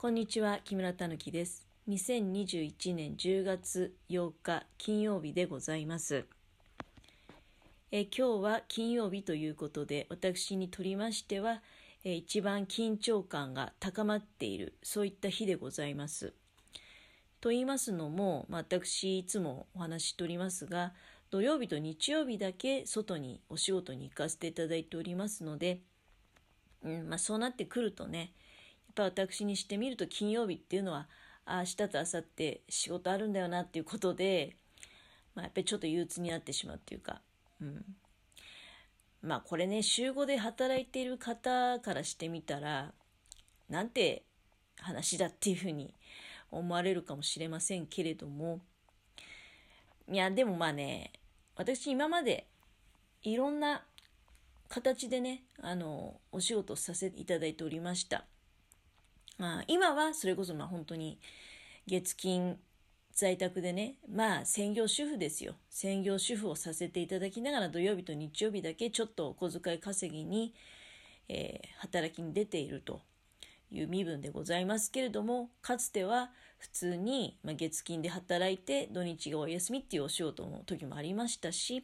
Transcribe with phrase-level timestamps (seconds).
[0.00, 1.66] こんにちは、木村たぬきです。
[1.86, 6.24] 2021年10月8日金曜日でございます。
[7.92, 11.60] え今日は金曜日ということで、私にとりましては、
[12.02, 16.32] え一番緊張感が高まっている、そういった日でございます。
[17.42, 20.94] と言いますのも、まあ私いつもお話ししておりますが、
[21.28, 25.82] 土曜日と日曜日だけ外にお仕事に行かせていただいておりますので、
[26.84, 28.32] うんまあ、そうなってくるとね、
[29.00, 31.08] ぱ私にしてみると金曜日っていうのは、
[31.46, 34.56] あ明日と明後日仕事あるんだよなっていうことで、
[35.34, 37.22] まあ、やっぱりちょっと憂鬱になってしまうっていうか、
[37.60, 37.84] うん。
[39.22, 42.92] まあこれね、週5で働いている方からしてみたら、
[43.68, 44.24] なんて
[44.76, 45.94] 話だっていうふうに
[46.50, 48.60] 思われるかもしれませんけれども、
[50.08, 51.12] いや、でもまあね、
[51.56, 52.46] 私今まで
[53.22, 53.82] いろんな
[54.68, 58.24] 形でね、あの、お仕事させていただいておりました。
[59.40, 61.18] まあ、今はそれこそまあ本当に
[61.86, 62.58] 月金
[63.14, 65.54] 在宅でね、まあ専業主婦ですよ。
[65.70, 70.52] 専業主婦をさせていただきながら土曜日と日曜日だけちょっとお小遣い稼ぎに、
[71.30, 73.00] えー働きに出ていると
[73.70, 81.82] いう身分でございますけれども、かつては普通に、ま、月金で働いて土日がお休みっていうお仕事の時もありましたし、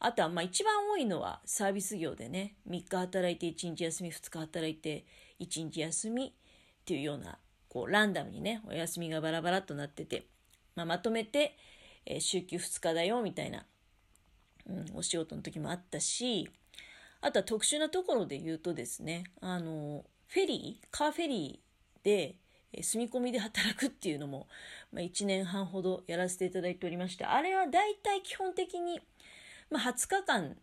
[0.00, 5.04] あとはまあ一番多いのはサービス業でね、3日働いて1日休み、2日働いて
[5.38, 6.34] 1日休み
[6.90, 7.38] っていうような、
[7.68, 10.26] こうランダムにね、お休みがバラバラとなってて、
[10.74, 11.56] まあ、まとめて、
[12.04, 13.64] えー週休2日だよみたいな、
[14.66, 16.50] うん、お仕事の時もあったし、
[17.20, 22.34] あとは特殊なところで言うとですね、あの、フェリー、カーフェリーで、
[22.72, 24.48] えー住み込みで働くっていうのも、
[24.92, 29.00] まあ、1年半ほどやらせていただいておりまして、あれは大体基本的に、
[29.70, 30.56] まあ、20日間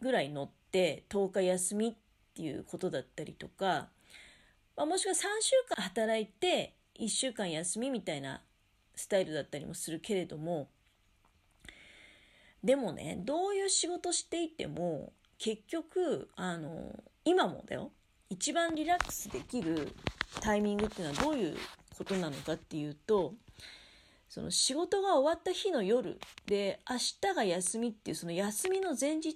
[0.00, 1.94] ぐらい乗って10日休みっ
[2.34, 3.90] ていうことだったりとか、
[4.78, 8.42] まあ、もしくは3週間働いて1週間休みみたいな
[8.94, 10.68] スタイルだったりもするけれども
[12.62, 16.94] でもねどういう仕事していても結局あの
[17.24, 17.90] 今もだよ
[18.30, 19.88] 一番リラックスできる
[20.40, 21.56] タイミングっていうのはどういう
[21.96, 23.34] ことなのかっていうと
[24.28, 29.34] その仕事が終わった日の夜で明日が休みっていうその休みの前日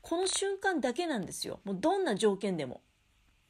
[0.00, 2.80] この瞬間だけなんですよもうどんな条件でも。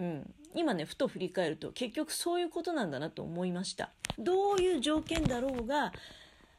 [0.02, 3.90] うん、今ねふと振り返ると結局そういうことなんだなと思いました。
[4.18, 5.92] どういう条件だろうが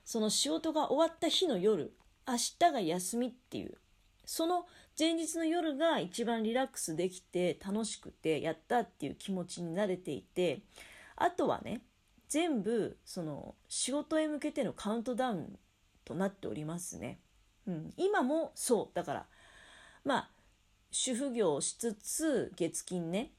[0.05, 1.93] その仕事が終わった日の夜
[2.25, 3.75] 明日が休みっていう
[4.25, 4.65] その
[4.97, 10.61] 前日の夜が一番リラックスできて楽しくてやったっていう気持ちに慣れていて
[11.17, 11.81] あとはね
[12.29, 15.59] 全部その仕事へ向けてのカウントダウン
[16.05, 17.19] となっておりますね、
[17.67, 18.95] うん、今もそう。
[18.95, 19.25] だから
[20.05, 20.29] まあ
[20.93, 23.31] 主婦業をしつつ月金ね。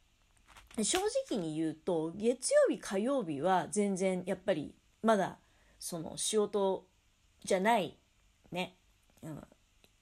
[0.82, 0.98] 正
[1.31, 5.38] 直に言うと月曜日火曜日は全然やっぱりまだ
[5.78, 6.84] その仕事
[7.44, 7.97] じゃない
[8.50, 8.75] ね、
[9.22, 9.41] うん、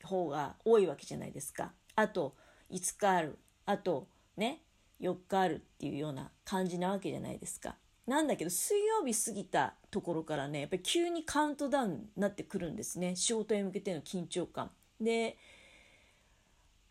[0.03, 1.73] 方が多いわけじゃないですか。
[1.95, 2.35] あと
[2.71, 3.39] 5日ある。
[3.67, 4.09] あと
[4.39, 4.63] ね
[4.99, 7.77] 4日あるっていうような感じなわけじゃないですか。
[8.07, 13.15] なんだけど水曜日過ぎたところからねやっぱり急にカウントダウンになってくるんですね。
[13.15, 14.71] 仕事へ向けての緊張感。
[14.99, 15.37] で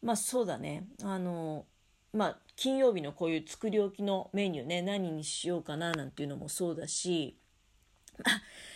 [0.02, 0.88] まあそうだね。
[1.04, 1.66] あの
[2.14, 7.38] まあ金曜日のこういう作り置きのメニューね何にしようかななんていうのもそうだし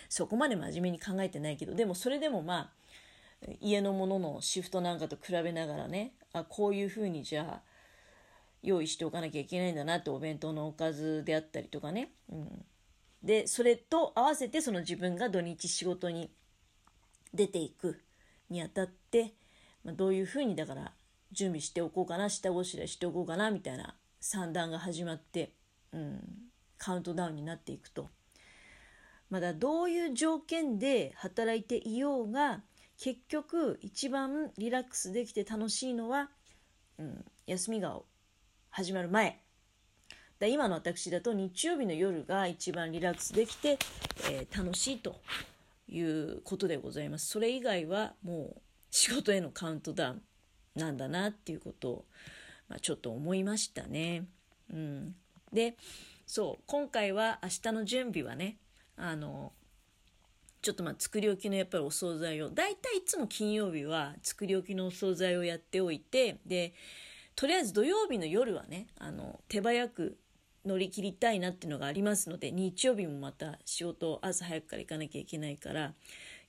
[0.08, 2.70] そこまで真面目に考えてないけどでもそれでもまあ
[3.60, 7.62] 家のもののシフトなんかと比べながらねあこういうふうにじゃあ
[8.62, 12.64] 用意しておかなきゃいけないんだなってお弁当のおかずであったりとかね、うん、
[13.22, 16.30] でそれと合わせてその自分が土日仕事に
[17.34, 18.00] 出ていく
[18.50, 19.34] にあたって、
[19.84, 20.92] まあ、どういうふうにだから
[21.32, 25.52] 準備しておこうかな下ごしらえしておこうかなみたいな算段が始まって、
[25.92, 26.20] うん、
[26.78, 28.08] カウントダウンになっていくと。
[29.28, 32.62] まだどういう条件で働いていようが
[32.98, 36.30] 結局一番リラックスできて楽しいのは、
[36.98, 37.98] うん、休みが
[38.70, 39.40] 始まる前。
[40.38, 43.78] だ今の私だと日曜日の夜が一番リラックスできて、
[44.30, 45.20] えー楽しいと
[45.88, 47.28] いうことでございます。
[47.28, 48.60] それ以外はもう
[48.90, 50.22] 仕事へのカウントダウン。
[50.76, 52.04] なんだなっていうことを、
[52.68, 54.26] まあ、ちょっと思いましたね。
[54.72, 55.14] うん、
[55.52, 55.76] で
[56.26, 58.56] そう今回は明日の準備はね
[58.96, 59.52] あの
[60.62, 66.74] ちょっとまあ作り置きのやっぱりお惣菜を大体いつも金曜日は作り置きのお惣菜をやっておいてで
[67.36, 70.18] とりあえず土曜日の夜はねあの手早く
[70.64, 75.92] 乗り切りたいなっていうのがありますので日曜日もまた仕事朝早くから行かなきゃいけないから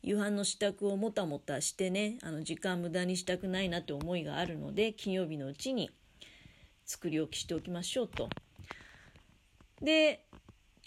[0.03, 5.89] 夕飯の支度をもたもたしてねあの時間無駄にしたくないなって思いがあるので金曜日のうちに
[6.87, 8.29] 作り置きしておきましょうと。
[9.81, 10.25] で、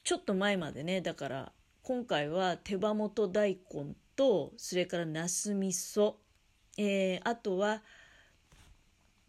[0.03, 1.53] ちょっと前までね、だから
[1.83, 6.15] 今回は手羽元大根と、それからナス味噌、
[6.79, 7.83] えー、あとは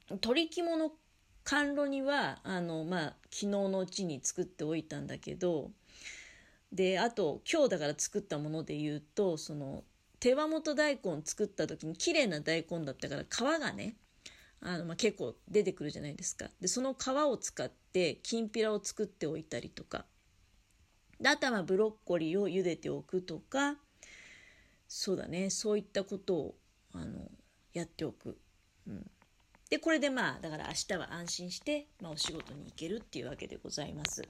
[0.10, 0.92] 鶏肝の
[1.44, 5.72] 甘露煮はあのまあ昨日のうちに作っておいたんだけど
[6.71, 9.83] であと今日だから作ったもので言うとその
[10.19, 13.95] 手羽元大根作った時に綺麗な大根だったから皮がね
[14.62, 16.45] あの、まあ、結構出てくるじゃないですか。
[16.62, 20.06] でその皮を使ってきんぴらを作っておいたりとか。
[21.19, 23.77] であとはブロッコリーを茹でておくとか。
[24.88, 25.50] そうだね。
[25.50, 26.56] そういったことを
[26.94, 27.31] あの
[27.73, 28.38] やっておく。
[28.88, 29.09] うん。
[29.69, 34.21] で、これでまあ、だから明日は安心して、まあ、お仕事に行けるっていうわけでございます。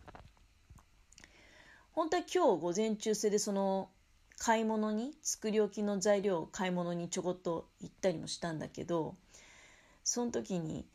[1.93, 3.89] 本当は今日午前中制でその
[4.37, 9.15] 買い物に、作り置きの材料を買い物にちょこっと行ったりもしたんだけど、
[10.03, 10.85] その時に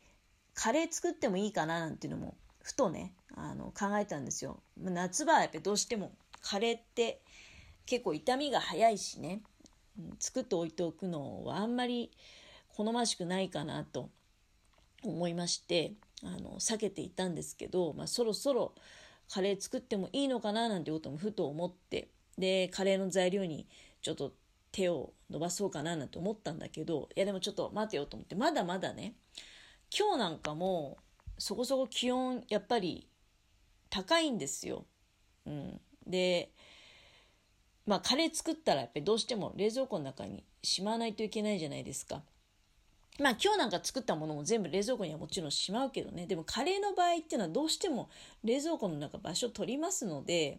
[0.54, 4.60] カレー作ってもいいかななんていうのも、ふとね、あの考えたんですよ。
[4.78, 7.20] 夏場はやっぱりどうしてもカレーって
[7.84, 9.43] 結構傷みが早いしね、
[10.19, 12.10] 作っておいておくのはあんまり
[12.69, 14.10] 好ましくないかなと
[15.02, 18.75] 思いましてあの避けていたんですけど、まあ、そろそろ
[19.31, 22.08] カレー作ってもいいのかななんてこともふと思って
[22.38, 23.67] でカレーの材料に
[24.02, 24.32] ちょっと
[24.73, 29.14] 手を伸ばそうかななんて思ったんだけどいやでもちょっと待てよと思ってまだまだね
[29.96, 30.99] 今日なんかも
[31.38, 33.08] そこそこ気温やっぱり
[33.90, 34.84] 高いんですよ。
[35.46, 36.50] うん、で
[37.87, 42.22] まあカレー作ったらやっぱりどうしても冷蔵庫の中にしまわないといけないじゃないですか。
[43.20, 46.26] まあ今日なんか作ったものも全部冷蔵庫にはもちろんしまうけどね。
[46.26, 48.10] でもカレーの場合っていうのはどうしても
[48.44, 50.58] 冷蔵庫の中場所取りますので、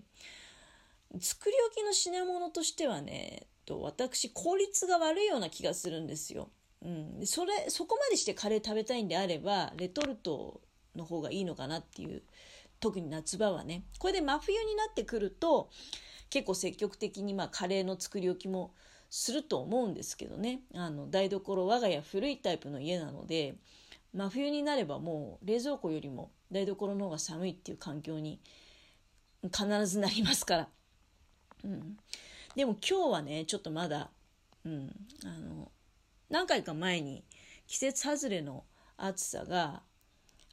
[1.19, 6.50] 作り置きの品物としてはね、と私効率が悪いような気がするんですよ。
[6.83, 7.21] うん。
[7.25, 10.62] それ、そこまでしてカレー食べたいんであれば、レトルト
[10.95, 12.24] の方がいいのかなっていう。
[12.80, 13.83] 特に夏場はね。
[13.98, 15.69] これで真冬になってくると、
[16.30, 18.74] 結構積極的にまあカレーの作り置きも
[19.09, 20.62] すると思うんですけどね。
[20.74, 23.56] あの台所我が家古いタイプの家なので
[24.13, 28.39] 真冬になればもう冷蔵庫よりも台所の方が寒いっていう環境に
[29.44, 30.68] 必ずなりますから、
[31.63, 31.98] うん、
[32.56, 34.09] でも今日はねちょっとまだ、
[34.65, 34.92] うん、
[35.24, 35.71] あの
[36.30, 37.24] 何回か前に
[37.68, 38.63] 季節外れの
[38.98, 39.81] 暑さが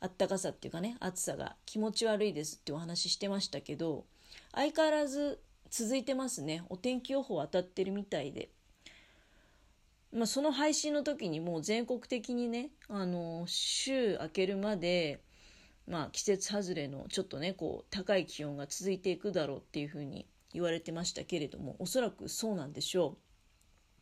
[0.00, 4.04] あったかさっていうかね暑さが気持ち悪いですってお話ししてましたけど
[4.52, 5.40] 相変わらず
[5.76, 6.62] 続いてますね。
[6.68, 8.48] お天気予報当たってるみたいで。
[10.12, 15.20] まあ、その配信の時にもう全国的にね、あの、週明けるまで、
[15.88, 23.16] まあ、季節外れのちょっとね、こう、高い気温が続いていくだろうっていうふうに言われてましたけれども、おそらくそうなんでしょ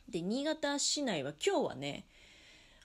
[0.08, 0.12] う。
[0.12, 2.04] で、新潟市内は今日はね、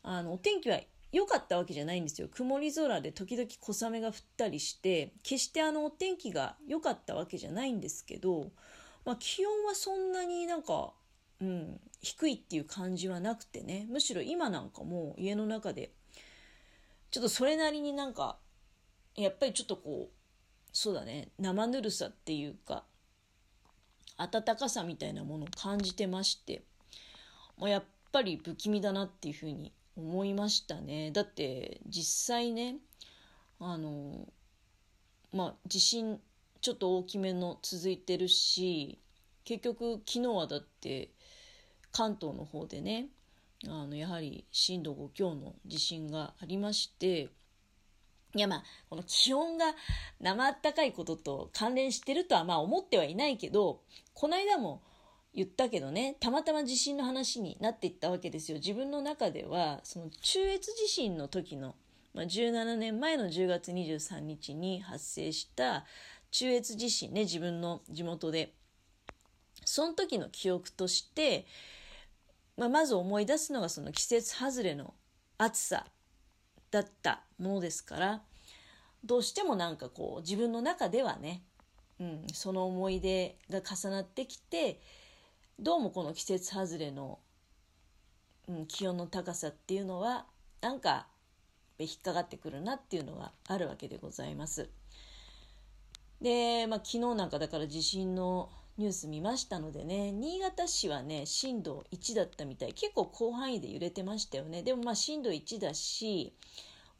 [0.01, 0.79] あの、お天気は
[1.11, 2.29] 良かったわけじゃないんですよ。
[2.29, 8.51] 曇り空で時々小雨が降ったりして、決してあのお天気が良かったわけじゃないんですけど、
[9.07, 10.91] まあ、気温はそんなになんか、
[11.39, 13.87] うん、低いっていう感じはなくてね。
[13.89, 15.93] むしろ今なんかもう家の中で
[17.09, 18.37] ちょっとそれなりになんか
[19.15, 22.83] やっぱりちょっとこうそうだね生ぬるさっていうか
[24.17, 26.63] 暖かさみたいなものを感じてまして、
[27.57, 31.11] まあ、やっぱり不気味だなっていうふうに思いましたね。
[31.11, 32.75] だって実際ね
[33.61, 34.27] あの
[35.31, 36.19] まあ地震
[36.61, 38.99] ちょっと大きめの続いてるし
[39.43, 41.09] 結局昨日はだって
[41.91, 43.07] 関東の方でね
[43.65, 47.29] あのやはり震度5強の地震がありまして
[48.35, 49.73] いやまあこの気温が
[50.21, 53.81] 生あったかいことと関連してるとはまあ思ってはいないけど
[54.13, 54.81] この間も
[55.33, 58.57] 言ったけどねたまたま地震の話になっていったわけですよ。
[58.57, 61.75] 自分の中ではその中越地震の時の、
[62.13, 65.85] まあ、17年前の10月23日に発生した
[66.31, 68.53] 中越地震ね、自分の地元で。
[69.65, 71.45] その時の記憶として、
[72.55, 74.93] まあ、まず思い出すのがその季節外れの
[75.37, 75.85] 暑さ
[76.71, 78.21] だったものですから、
[79.03, 81.43] どうしてもなんかこう自分の中ではね、
[81.99, 84.79] うん、その思い出が重なってきて、
[85.59, 87.19] どうもこの季節外れの、
[88.47, 90.25] うん、気温の高さっていうのは、
[90.61, 91.07] なんか
[91.79, 94.69] 引っかかってくるなっていうのはあるわけでございます。
[96.21, 102.73] で、まあ、昨日なんかだから地震のニュース見ましたのでね、新潟市はね、震度1だったみたい。
[102.73, 104.61] 結構広範囲で揺れてましたよね。
[104.61, 106.33] でもまあ震度1だし、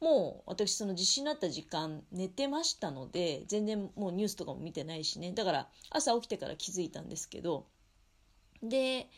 [0.00, 5.32] もう私その地震になった時間寝てましたので、全然もうニュースとかも見てないしね。
[5.32, 7.66] だから朝起きてから気づいたんですけど、
[8.62, 9.08] で、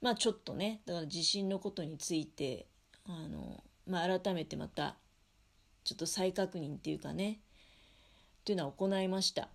[0.00, 2.66] まあちょっとね、だから地震のことについて、
[3.06, 4.96] あの、まあ改めてまた、
[5.84, 7.40] ちょっと再確認っていうかね、
[8.42, 9.48] っていうのは行いました。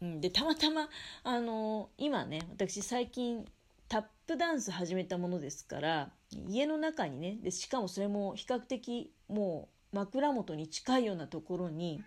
[0.00, 0.88] うん、でたまたま
[1.24, 3.44] あの今ね私最近
[3.86, 6.10] タップダンス始めたものですから
[6.48, 12.02] 家の中にねでしかもそれも比較的もう枕元に近いようなところに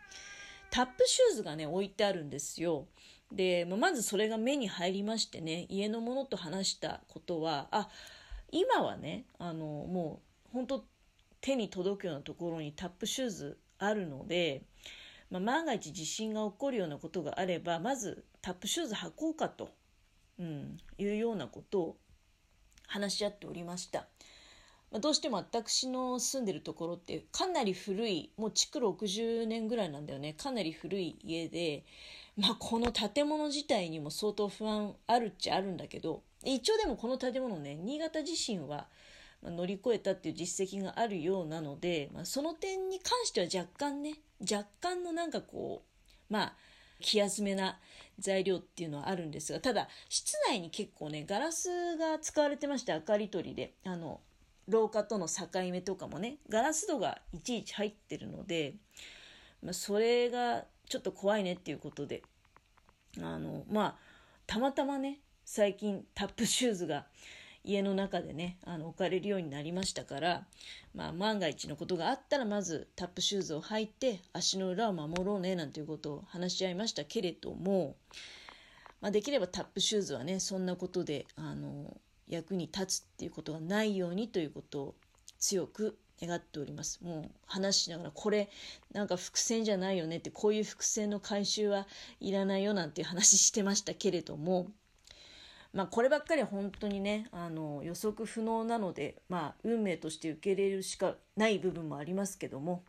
[0.72, 2.88] タップシューズがね置いてあるんですよ。
[3.32, 7.90] で、まずそれが目に入りましてね家のものと話したことはあ
[8.52, 10.86] 今はねあのもう本当
[11.42, 14.64] 手に届くようなところにタップシューズあるので、
[15.34, 19.70] まあ、万が一地震が起こるようなことがあればまずタップシューズ履こうかと、
[20.40, 21.98] うん、いうようなことを
[22.86, 24.06] 話し合っておりました。
[24.92, 31.84] まあ、どうしても私の住んでるところってかなり古いもう築60年ぐらいなんだよねかなり古い家で、
[32.38, 38.86] まあ、この建物自体にも相当不安あるっちゃあるんだけど一応でもこの建物ね新潟地震は
[39.52, 45.84] 乗り越えたっていう実績があるようなので、まあ、その点に関しては若干ね若干のなんかこ
[46.30, 46.54] うまあ
[47.00, 47.80] 気休めな
[48.20, 54.22] 材料っていうのはあるんですがただ室内に結構ねガラスが使われてまして明かり取りであの
[54.68, 58.76] 廊下との境目とかもねガラス戸がいちいち入ってるので、
[59.62, 62.24] まあ、それがちょっと怖いねっていうことで
[63.22, 63.96] あのまあ
[64.48, 67.06] たまたまね最近タップシューズが
[67.64, 70.46] 家の中でねあの置かれるようになりましたから、
[70.94, 77.96] まあ、万が一のことがあったらまずタップシューズを履いて足の裏を守ろうねなんていうことを話し合いましたけれども、
[79.00, 81.96] まあ、できればタップシューズはねそんなことであの
[82.28, 84.96] 役に立つっていうことがないようにということを
[85.40, 87.00] 強く願っております。
[87.04, 88.50] もう話しながらこれ
[88.94, 91.88] なんか伏線じゃないよねってこういう伏線の回収は
[92.20, 94.68] いらないよなんていう話してましたけれども
[95.74, 102.84] まあこればっかりは本当にねあの予測不能なのでまあ運命として受け入れるしかない部分もありますけども。